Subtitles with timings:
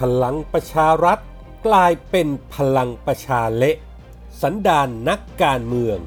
[0.00, 1.18] พลังประชารัฐ
[1.66, 3.76] กลายเป็นพลังประชาเละ
[4.42, 5.98] สันดานนักการเมือง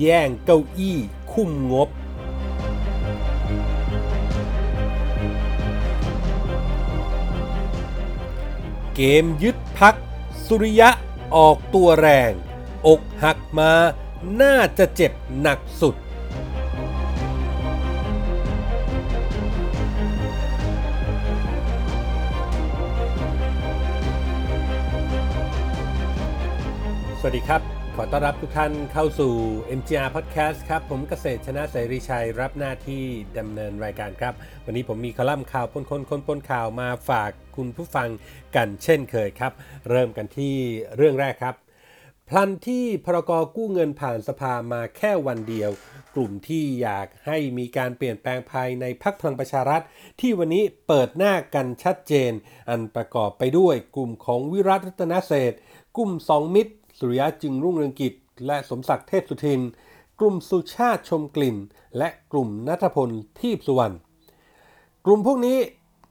[0.00, 0.98] แย่งเก้าอี้
[1.32, 1.88] คุ้มงบ
[8.94, 9.94] เกมยึดพัก
[10.46, 10.90] สุริยะ
[11.36, 12.32] ออกตัวแรง
[12.86, 13.72] อกหักมา
[14.40, 15.96] น่าจะเจ็บหนักสุด
[27.28, 27.62] วัสดีครับ
[27.96, 29.32] ขอต้อนรับทุกท่านเข้าสู่
[29.78, 33.04] MGR Podcast ครับ ผมเกษตรชนะเสรีชัย รับหน้าที่
[33.38, 34.34] ดำเนินรายการครับ
[34.64, 38.08] วันนี้ผมมีคอลัมน์ข่าวปนคนคนปนข่าวมาฝากคุณผู้ฟัง
[38.56, 39.52] กันเช่นเคยครับ
[39.90, 40.54] เริ่มกันที่
[40.96, 41.54] เรื่องแรกครับ
[42.28, 45.70] พลันที่พรกกู้เงินผ่านสภามาแค่วันเดียว
[46.14, 49.82] กลุ่มที่อยากให้มีการเปลี่ยนแปลงภายในพักพลังประชารัฐ
[50.20, 52.32] ที่วันนี้เปิดหน้ากันชัดเจน
[52.68, 55.52] อันประกอบไปด้วยกลุ่มของวิรัตรัตนเศษ
[55.96, 58.14] กลุ่มสองมิตร สุริยะจึงรุ่งเรืองกิจ
[58.46, 59.60] และสมศักดิ์เทพสุทิน
[60.18, 61.56] กลุ่มสุชาติชมกลิ่น
[61.98, 63.94] และกลุ่มนัทพลทีพสุวรรณ
[65.04, 65.58] กลุ่มพวกนี้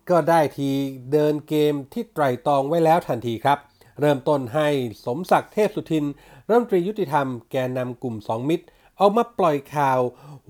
[0.10, 0.70] ก็ได้ที
[1.12, 3.60] เดินเกมที่ไตร่ตรองไว้แล้วทันทีครับ
[4.00, 4.68] เริ่มต้นให้
[5.06, 6.06] สมศักดิ์เทพสุทิน
[6.48, 8.66] รัฐมนตรียุติธรรมแกนนำกลุ่มสองมิตร
[8.98, 10.00] เอามาปล่อยข่าว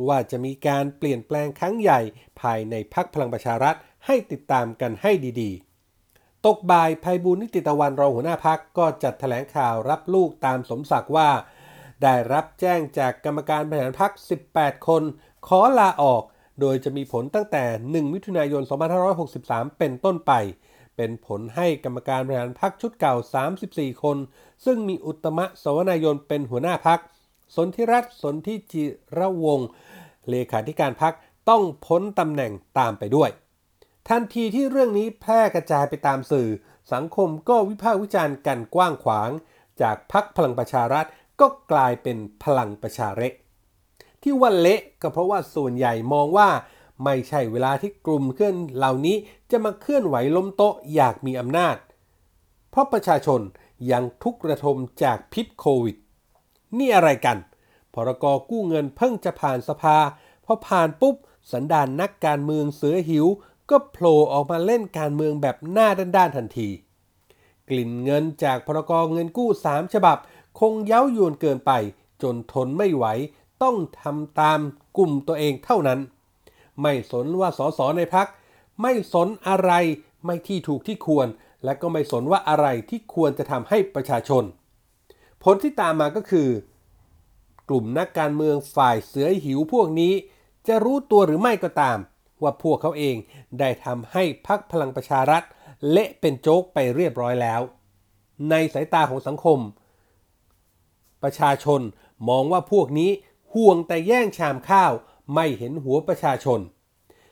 [0.08, 2.00] ว่าจะมีการเปลี่ยนแปลงครั้งใหญ่
[2.42, 5.12] ภายในพักพลังประชารัฐให้ติดตามกันให้
[5.42, 5.75] ดีๆ
[6.46, 11.30] ตกบ่ายภัยบูลนิติตะวันรองหัวหน้าพักก็จัดแถลงข่าวรับลูกตามสมศักดิ์ว่า
[12.04, 14.12] ได้รับแจ้งจากกรรมการบริหารพัก
[14.50, 15.04] 18 คน
[15.48, 16.24] ขอลาออก
[16.62, 18.64] โดยจะมีผลตั้งแต่ 1 มิถุนายน
[19.20, 20.32] 2563 เป็นต้นไป
[20.96, 23.16] เป็นผลให้กรรมการบริหารพักชุดเก่า
[23.58, 24.18] 34 คน
[24.66, 27.00] ซึ่งมีอุตมะสวนายนเป็นหัวหน้าพัก
[27.56, 28.84] สนธิรัตน์สนธิจิ
[29.20, 29.60] ระวง
[30.30, 31.14] เลขาธิการพัก
[31.50, 33.30] ต้องพ้นตำแหน่งตามไปด้วย
[34.10, 36.50] ทันทีที่เรื่องนี้แพร่กระจายไปตามสื่อ
[36.94, 39.30] สังคมก็วิพากษ์วิจารณ์กันกว้างขวาง
[39.82, 41.06] จากพักพลังประชารัฐ
[41.40, 43.34] ก็กลายเป็นพลังประชาเละ
[44.24, 46.50] ที่ว่าเละก็เพราะว่าส่วนใหญ่มองว่า
[47.04, 49.18] ไม่ใช่เวลาที่กลุ่มเคลื่อนเหล่านี้
[49.52, 51.78] จะมาเคลื่อนไหวล้มโต๊ะอยากมีอำนาจ
[52.70, 53.42] เพราะประชาชน
[53.92, 55.98] ยังทุกระทมจากพิษโควิด
[56.78, 57.38] นี่อะไรกัน
[57.94, 59.98] พรกกู้เงินเพิ่งจะผ่านสภา
[60.46, 61.16] พอผ่านปุ๊บ
[61.52, 63.26] สันดานนักการเมืองเสือหิว
[63.70, 66.70] ก็โผล่ออกมาเล่นการเมืองแบบหน้าด้านๆทันที
[67.70, 70.18] กลิ่นเงินจากพรกเงินกู้ 3 ฉบับ
[70.60, 71.72] คงเย้ายวนเกินไป
[72.22, 73.06] จนทนไม่ไหว
[73.64, 74.60] ต้องทำตาม
[74.98, 76.00] กลุ่มตัวเองเท่านั้น
[76.82, 78.28] ไม่สนว่าสสในพัก
[78.82, 79.72] ไม่สนอะไร
[80.26, 81.28] ไม่ที่ถูกที่ควร
[81.64, 84.44] และก็ไม่สนว่าอะไรที่ควรจะทำให้ประชาชน
[85.44, 86.50] ผลที่ตามมาก็คือ
[87.70, 90.14] กลุ่มนักการเมืองฝ่ายเสือหิวพวกนี้
[90.68, 91.98] จะรู้ตัวหรือไม่ก็ตาม
[92.42, 93.16] ว่าพวกเขาเอง
[93.60, 95.44] ได้ทำให้พักพลังประชารัฐ
[95.92, 97.62] เละเป็นโจ๊กไปเรียบร้อยแล้ว
[98.50, 99.60] ในสายตาของสังคม
[101.24, 101.82] ประชาชน
[102.30, 103.12] มองว่าพวกนี้
[103.54, 104.92] ห่วงแต่แย่งชามข้าว
[105.36, 106.60] ไม่เห็นหัวประชาชน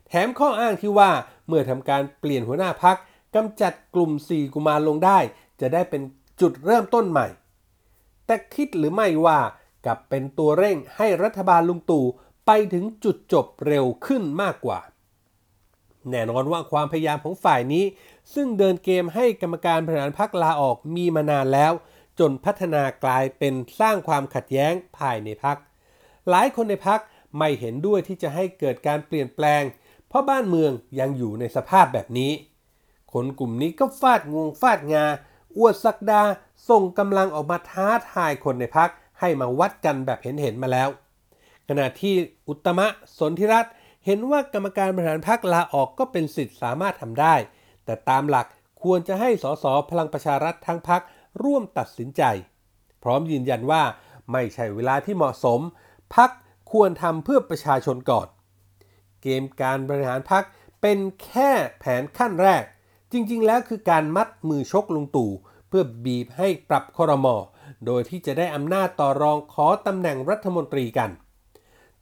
[0.08, 1.12] แถมข้ออ้างที่ว่า
[1.47, 2.97] เมื่อทำการเปลี่ยนหัวหน้าพัก
[3.35, 5.20] กำจัดกลุ่มสี่กุมารลงได้
[5.62, 6.02] จะได้เป็น
[6.41, 7.28] จุดเริ่มต้นใหม่
[8.25, 9.40] แต่คิดหรือไม่ว่า
[9.85, 12.06] กับเป็นตัวเร่งให้รัฐบาลลุงตู่
[12.46, 14.80] ไปถึงจุดจบเร็วขึ้นมากกว่า
[16.09, 17.86] แน่นอนว่าความพยายามของฝ่ายนี้
[18.34, 21.74] ซึ่งเดินเกมให้กรรมการบริหารพักลาออกมีมานานแล้ว
[22.19, 25.58] จนพัฒนากลายเป็นสร้างความขัดแย้งภายในพัก
[26.30, 27.00] หลายคนในพัก
[27.38, 29.64] ไม่เห็นด้วยที่จะให้เกิดการเปลี่ยนแปลง
[30.08, 32.31] เพราะบ้านเมืองยังอยู่ในสภาพแบบนี้
[33.14, 35.06] คนกลุ่มนี้ก็ฟาดงวงฟาดงา
[35.58, 36.22] อวดสักดา
[36.70, 38.90] ส่งกำลังออกมาท้าทายคนในพัก
[39.20, 40.90] ให้มาวัดกันแบบเห็นๆมาแล้ว
[41.70, 42.14] ขณะที่
[42.47, 42.88] อุตมะ
[43.18, 43.74] สนธิรัตน์
[44.06, 47.36] เห็นว่ากรรมการบริหารพักลาออกก็เป็นสิทธิ์สามารถทำได้
[47.86, 48.47] แต่ตามหลัก
[48.84, 51.02] ควรจะให้สสพลังประชารัฐทั้งพัก
[51.44, 52.24] ร่วมตัดสินใจ
[53.03, 53.84] พร้อมยืนยันว่า
[54.31, 55.59] ไม่ใช่เวลาที่เหมาะสม
[56.16, 56.30] พัก
[56.72, 58.28] ควรทำเพื่อประชาชนก่อน
[59.22, 60.44] เกมการบริหารพัก
[60.82, 62.64] เป็นแค่แผนขั้นแรก
[63.11, 65.32] จริงๆ แล้วคือการมัดมือชกลุงตู่
[65.67, 67.35] เพื่อบีบให้ปรับคอรมอ
[67.85, 71.09] โดยที่จะได้อำนาจต่อรองขอตำแหน่งรัฐมนตรีกัน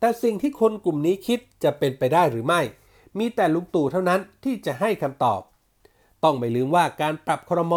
[0.01, 2.61] แต่สิ่งที่คนกลุ่มนี้คิดจะเป็นไปได้หรือไม่
[3.17, 5.41] มีแต่ลุงตู่เท่านั้นที่จะให้คำตอบ
[6.23, 7.73] ต้องไม่ลืมว่าการปรับครม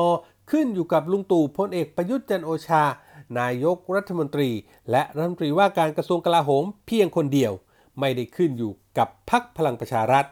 [0.50, 2.84] ขึ้นอยู่กับลุงตู่พลเอกประยุทธ์จันโอชา
[3.38, 4.50] นายกรัฐมนตรี
[4.90, 7.52] และรัฐมนตรีว่าการกระทรวงกลาโหมเพียงคนเดียว
[8.00, 10.24] ไม่ได้ขึ้นอยู่กับพักพลังประชารัฐ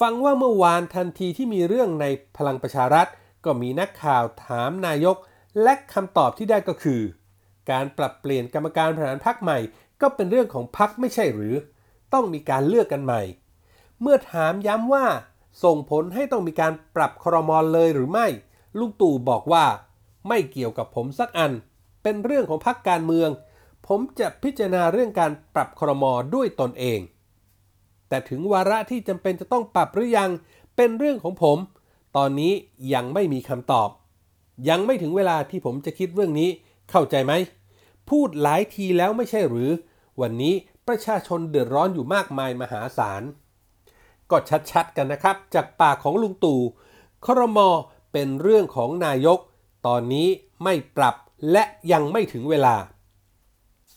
[0.00, 2.06] ฟังว่าเมื่อวานทันทีที่มีเรื่องใน
[2.36, 3.06] พลังประชารัฐ
[3.44, 5.16] ก็มีนักข่าวถามนายก
[5.62, 7.02] และคำตอบที่ได้ก็คือ
[7.70, 9.58] การปรับเปลี่ยนกรรมการบริหารพักใหม่
[10.00, 11.54] ก็เป็นเรื่องของพักไม่ใช่หรือ
[12.12, 13.22] ต้องมีการเลือกกันใหม่
[14.00, 15.06] เมื่อถามย้ำว่า
[15.64, 18.26] ส่งผลให้ต้องมีการปรับครมอเลยหรือไม่
[18.78, 19.64] ลุงตู่บอกว่า
[20.28, 21.52] ไม่เกี่ยวกับผมสักอัน
[22.02, 23.30] เป็นเรื่องของพรรคการเมือง
[23.86, 27.00] ผมจะพิจารณาเรื่องการปรับครมอด้วยตนเอง
[28.08, 30.30] แต่ถึงวาระที่จำเป็นจะต้องปรับหรือยัง
[30.76, 31.58] เป็นเรื่องของผม
[32.16, 32.52] ตอนนี้
[32.94, 33.88] ยังไม่มีคำตอบ
[34.68, 36.48] ยังไม่ถึงเวลาที่ผมจะคิดเรื่องนี้
[36.90, 37.32] เข้าใจไหม
[38.10, 39.70] พูดหลายทีแล้วไม่ใช่หรือ
[40.20, 40.54] วันนี้
[40.88, 43.22] ประชาชนเดือดร้อนอยู่มากมายมหาศาล
[44.30, 44.36] ก็
[44.70, 46.60] ชัดๆกันนะครับ จากปากของลุงตู่
[47.24, 47.58] ครม
[48.12, 49.38] เป็นเรื่องของนายก
[49.86, 50.28] ตอนนี้
[50.64, 51.14] ไม่ปรับ
[51.52, 52.74] และยังไม่ถึงเวลา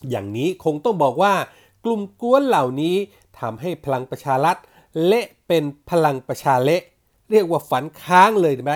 [0.09, 1.33] อย่างนี้คงต้องบอกว่า
[1.85, 2.95] กลุ่มกวนเหล่านี้
[3.39, 4.57] ทำให้พลังประชารัฐ
[5.05, 6.81] เละเป็นพลังประชาเละ
[7.31, 8.73] เรียกว่าฝันค้างเลยไหม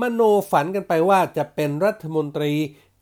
[0.00, 0.20] มโน
[0.50, 2.52] ฝันกันไปว่าจะเป็นรัฐมนตรี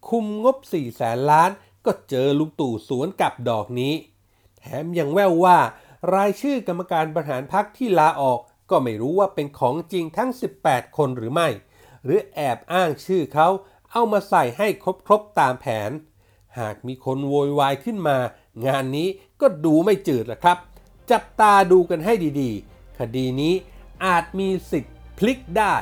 [0.09, 1.51] คุมงบ4แสนล้าน
[1.87, 3.95] ก็เจอลุงตู่สวนกับดอกนี้
[4.59, 5.59] แถมยังแววว่า
[6.15, 10.31] รายชื่อกรรมการบริหารพักที่ลาออก ก็ไม่รู้ว่าเป็นของจริงทั้ง
[10.63, 11.49] 18 คนหรือไม่
[12.05, 13.49] หรือแอบอ้างชื่อเขา
[13.93, 14.69] เอามาใส่ให้
[15.07, 15.91] ครบๆตามแผน
[16.59, 18.19] หากมีคนโวยวายขึ้นมา
[18.67, 19.09] งานนี้
[19.41, 20.59] ก็ดูไม่จืดละครับ
[21.11, 23.55] จับตาดูกันให้ดีๆ คดีนี้
[24.05, 25.77] อาจมีสิทธิ์พลิกได้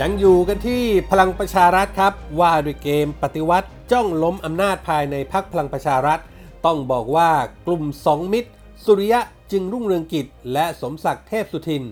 [0.00, 6.20] ยังอยู่กันที่พลังประชารัฐครับ ว่าด้วยเกมปฏิวัติจ้องล้มอำนาจภายในพักพลังประชารัฐ
[6.66, 7.30] ต้องบอกว่า
[7.66, 8.50] กลุ่มสองมิตร
[8.84, 9.20] สุริยะ
[9.52, 11.84] จึงรุ่งเรืองกิจ และสมศักดิ์เทพสุทิน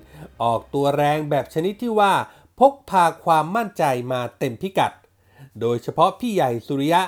[0.43, 2.13] ออกตัวแรงแบบชนิดที่ว่า
[2.61, 4.93] พกพาความมั่นใจมาเต็มพิกัด
[5.61, 7.03] โดยเฉพาะพี่ใหญ่สุริยะ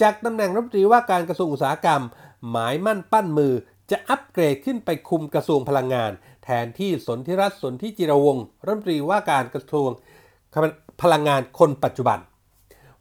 [0.00, 2.02] จากตำแหน่งรัฐมนตรีว่าการกระทรวงอุตสาหกรรม
[2.50, 3.52] หมายมั่นปั้นมือ
[3.90, 6.12] จะอัปเกรดขึ้นไปคุมกระทรวงพลังงาน
[6.44, 9.90] แทนที่สนธิรัตน์สนธิจิรวงรัฐมนตรีว่าการกระทรวง
[11.02, 12.18] พลังงานคนปัจจุบัน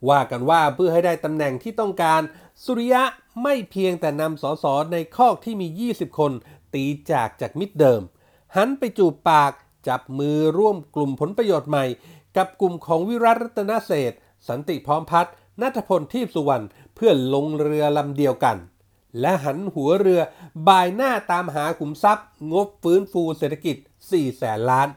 [0.10, 2.22] ว่ากันว่าเพื่อให้ได้ตำแหน่งที่ต้องการ
[2.64, 3.04] สุริยะ
[3.44, 6.32] ไม่เพียงแต่นำสสในคอกที่มี 20 คน
[6.74, 8.02] ตีจากจากมิตรเดิม
[8.56, 9.52] หันไปจูบปาก
[9.88, 11.86] จับมือร่วมกลุ่มผลประโยชน์ใหม่
[12.38, 14.14] กับกลุ่มของวิรัตรัตนเศษ
[14.48, 16.66] สันติพร้อมพัฒน์นัทพลทีพสุวรรณ
[16.96, 18.58] เพื่อลงเรือลำเดียวกัน
[19.20, 20.22] และหันหัวเรือ
[20.68, 23.76] บ่ายหน้าตามหาขุมทรัพย์ งบฟื้นฟูเศรษฐกิจ
[24.08, 24.90] 4 แสนล้าน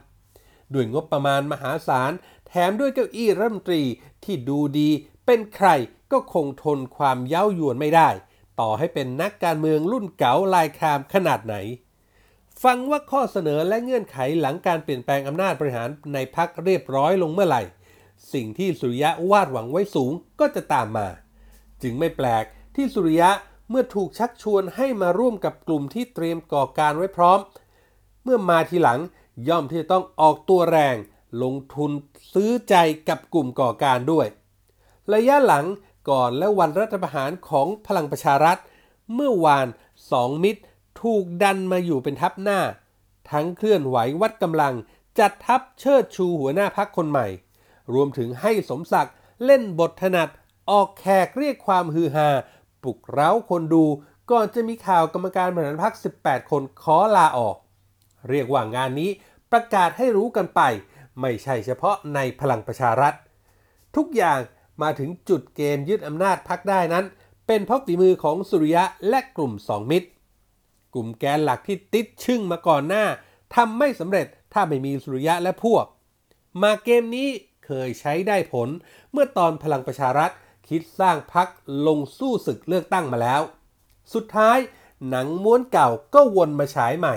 [0.74, 2.12] ด้วยงบประมาณมหาศาล
[2.48, 3.82] แถมด้วยเก้าอี้รัฐมนตรี
[4.24, 4.88] ที่ดูดี
[5.26, 5.68] เป็นใคร
[6.12, 8.08] ก็คงทนความเย้ายวนไม่ได้
[8.60, 11.56] ต่อให้เป็นนักการเมืองรุ่นเก๋าลายคามขนาดไหน
[12.62, 17.62] ฟังว่าข้อเสนอและเงื่อนไขหลังการเปลี่ยนแปลงอำนาจบริหารในพักเรียบร้อยลงเมื่อไหร่
[18.32, 21.08] สิ่งที่สุริยะวาดหวังไว้สูงก็จะตามมา
[21.82, 22.44] จึงไม่แปลก
[22.76, 23.30] ที่สุริยะ
[23.70, 27.38] เมื่อถูกชักชวนให้มาร่วมกับกลุ่มที่เตรียมก่อการไว้พร้อม
[28.24, 29.00] เมื่อมาทีหลัง
[29.48, 30.96] ย่อมที่จะต้องออกตัวแรง
[31.42, 31.90] ลงทุน
[32.34, 32.74] ซื้อใจ
[33.08, 34.26] กับกลุ่มก่อการด้วย
[35.14, 35.64] ระยะหลัง
[36.10, 38.58] ก่อนและวันรัฐประหารของพลังประชารัฐ
[39.14, 39.66] เมื่อวาน
[40.10, 40.62] สองมิตร
[41.02, 42.60] ถูกดันมาอยู่เป็นทัพหน้า
[43.30, 44.74] ทั้งเคลื่อนไหววัดกำลัง
[45.18, 47.26] จัดทัพเชิดชูหัวหน้าพักคนใหม่
[47.92, 49.14] รวมถึงให้สมศักดิ์
[49.44, 50.28] เล่นบทถนัด
[50.70, 52.28] ออกแขกเรียกความฮือฮา
[52.82, 53.84] ปลุกเร้าคนดู
[54.30, 57.56] ก่อนจะมีข่าวกรรมการบริหารพัก18 คนขอลาออก
[58.30, 59.10] เรียกว่างานนี้
[59.52, 60.60] ประกาศให้รู้กันไป
[61.20, 63.14] ไม่ใช่เฉพาะในพลังประชารัฐ
[63.96, 64.40] ทุกอย่าง
[64.82, 67.04] มาถึงจุดเกมยึดอำนาจพักได้นั้น
[67.46, 70.08] เป็นเพราะฝีมือของสุริยะและกลุ่มสองมิตร
[70.94, 73.04] กลุ่มแกนหลักที่ติดชึ่งมาก่อนหน้า
[73.54, 75.84] ทำไม่สำเร็จถ้าไม่มีสุริยะและพวก
[76.62, 77.28] มาเกมนี้
[77.66, 78.68] เคยใช้ได้ผล
[79.12, 80.30] เมื่อตอนพลังประชารัฐ
[80.68, 81.48] คิดสร้างพัก
[81.86, 83.42] ลงสู้ศึกเลือกตั้งมาแล้ว
[84.14, 84.58] สุดท้าย
[85.08, 87.16] หนังม้วนเก่าก็วนมาฉายใหม่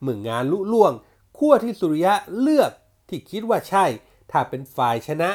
[0.00, 0.92] เมื่องานลุล่วง
[1.38, 2.70] ขั้วที่สุริยะเลือก
[3.12, 3.84] ที่คิดว่าใช่
[4.30, 5.30] ถ้าเป็นฝ่ายชนะ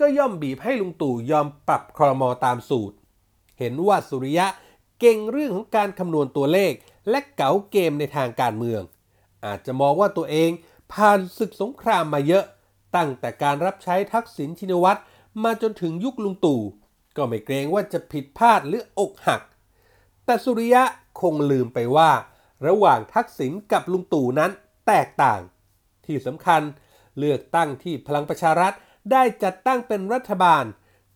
[0.00, 2.96] ก็ย่อมบีบให้ลุงตู่ยอมปรับครมอตามสูตร
[3.58, 4.46] เห็นว่าสุริยะ
[5.00, 6.72] เก่งเรื่องของการคำนวณตัวเลข
[7.10, 8.82] และเก๋าเกมในทางการเมือง
[9.44, 10.50] อาจจะมองว่าตัวเอง
[10.92, 12.44] ผ่านศึกสงครามมาเยอะ
[12.96, 15.00] ตั้งแต่การรับใช้ทักษิณชินวัตร
[15.42, 16.60] มาจนถึงยุคลุงตู่
[17.16, 19.42] ก็ไม่เกรงว่าจะผิดพลาดหรืออกหัก
[20.24, 20.82] แต่สุริยะ
[21.20, 22.10] คงลืมไปว่า
[22.66, 24.50] ระหว่างทักษิณกับลุงตู่นั้น
[24.86, 25.40] แตกต่าง
[26.06, 26.62] ที่สำคัญ
[27.18, 28.72] เลือกตั้งที่พลังประชารัฐ
[29.12, 30.64] ได้จัดตั้งเป็นรัฐบาล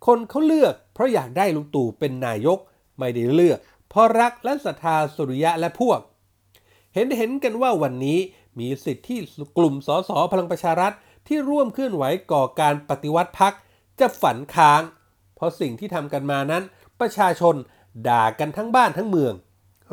[0.07, 2.59] คนเขาเลือก เพราะอยากได้ลุงตู่เป็นนายก
[2.99, 6.01] ไม่ได้เลือก เพราะรักและศรัทธาสุริยะและพวก
[6.95, 8.19] เห็นเห็นกันว่าวันนี้
[8.59, 9.19] มีสิทธิ์ที่
[9.59, 10.93] กลุ่มสสพลังประชารัฐ
[11.27, 13.55] ที่ร่วมเคลื่อนไหวก่อการปฏิวัติพัก
[14.01, 14.83] จะฝันค้าง
[15.35, 16.63] เพราะสิ่งที่ทำกันมานั้น
[17.01, 17.55] ประชาชน
[18.09, 19.35] ด่ากันทั้งบ้านทั้งเมือง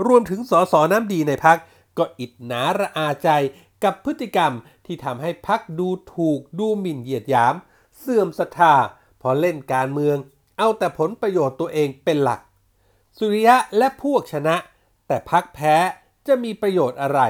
[0.07, 1.57] รวมถึงสสน้ำดีในพัก
[1.97, 3.29] ก็อิดหนาระอาใจ
[3.83, 4.53] กับพฤติกรรม
[4.85, 7.55] ที่ทำให้พักดูถูกดูหมิ่นเหยียดหยาม
[7.97, 8.73] เสื่อมศรัทธา
[9.21, 10.17] พอเล่นการเมือง
[10.57, 12.39] เอาแต่ผลประโยชน์ตัวเองเป็นหลัก
[13.17, 14.55] สุริยะและพวกชนะ
[15.07, 15.75] แต่พักแพ้
[16.27, 17.21] จะมีประโยชน์อะไร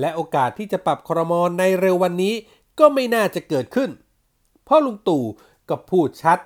[0.00, 2.34] และโอกาสที่จะปรับครมอในเร็ววันนี้
[2.78, 3.90] ก็ไม่น่าจะเกิดขึ้น
[4.64, 5.24] เพราะลุงตู่
[5.68, 6.38] ก็พูดชัด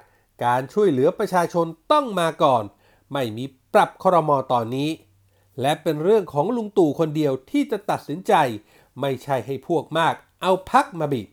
[0.44, 2.64] การช่วยเหลือประชาชนต้องมาก่อน
[3.12, 4.90] ไม่มีปรับครมอตอนนี้
[5.60, 8.32] และเป็นเรื่องของลุงตู่คนเดียวที่จะตัดสินใจ
[9.00, 11.28] ไม่ใช่ให้พวกมากเอาพักมาบีบ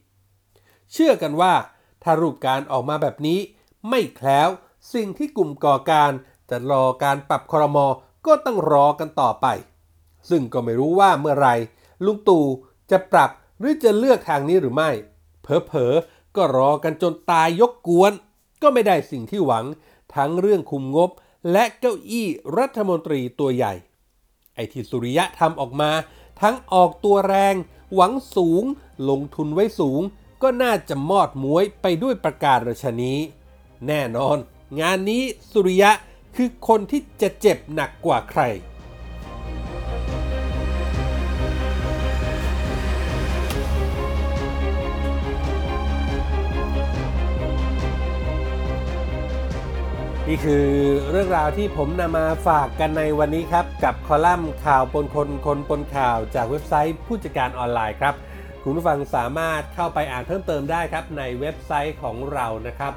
[0.91, 1.53] เชื่อกันว่า
[2.03, 3.39] ถ้ารูปการออกมาแบบนี้
[3.89, 4.49] ไม่แคล้ว
[4.93, 6.11] สิ่งที่กลุ่มก่อการ
[6.49, 7.85] จะรอการปรับครมอ
[8.25, 9.47] ก็ต้องรอกันต่อไป
[10.29, 11.49] ซึ่งก็ไม่รู้ว่าเมื่อไหร
[12.05, 12.45] ลุงตู่
[12.91, 13.29] จะปรับ
[13.59, 14.89] หรือจะเลือกทางนี้หรือไม่
[15.41, 18.11] เผลอๆก็รอกันจนตายยกกวน
[18.61, 19.65] ก็ไม่ได้สิ่งที่หวัง
[20.15, 21.09] ทั้งเรื่องคุมงบ
[21.51, 23.73] และเก้าอี้รัฐมนตรีตัวใหญ่
[24.55, 25.91] ไอ้ที่สุริยะทำออกมา
[26.41, 27.55] ทั้งออกตัวแรง
[27.93, 28.63] หวังสูง
[29.09, 30.01] ลงทุนไว้สูง
[30.41, 33.19] ก็น่าจะมอดม้วยไปด้วยประกาศราชนี้
[33.87, 34.37] แน่นอน
[34.79, 35.91] งานนี้สุริยะ
[36.35, 38.41] คือคนที่จะเจ็บหนักกว่าใคร
[50.29, 50.67] นี่คือ
[51.11, 58.13] เรื่องราวที่ผมนำมาฝากกันในวันนี้ครับ กับคอลัมน์ข่าวปนคนคนปนข่าวจากเว็บไซต์ผู้จัดการออนไลน์ครับ
[58.63, 62.93] คุณผู้ฟังสามารถเข้าไปอ่านเพิ่มเติมได้ครับ ในเว็บไซต์ของเรานะครับ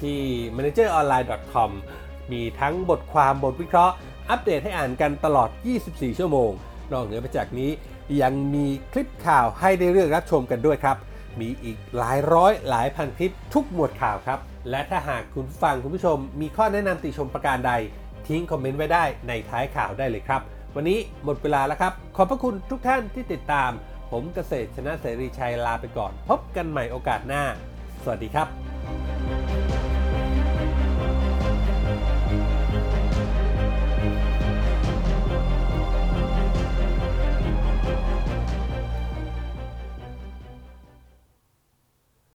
[0.00, 0.20] ที่
[0.56, 1.70] manageronline.com
[2.32, 3.94] มีทั้งบทความบทวิเคราะห์
[4.30, 5.48] อัปเดตให้อ่านกันตลอด
[5.84, 6.50] 24 ชั่วโมง
[6.92, 7.70] นอกเหนือไปจากนี้
[8.22, 10.96] ยังมีคลิปข่าวให้ได้เลือกรับชมกันด้วยครับ
[11.40, 14.40] มีอีกหลายร้อยหลายพันคลิปทุกหมวดข่าวครับ
[14.70, 17.72] และถ้าหากคุณผู้ฟังคุณผู้ชม มีข้อแนะนำติชมประการใด
[18.28, 20.40] ทิ้งคอมเมนต์ไว้ได้ในท้ายข่าวได้เลยครับ
[20.76, 23.70] วันนี้หมดเวลาแล้วครับ ขอบพระคุณทุกท่านที่ติดตาม
[24.10, 27.42] ผมเกษตรชนะเสรีชัยลาไปก่อน พบกันใหม่โอกาสหน้า
[28.04, 29.63] สวัสดีครับ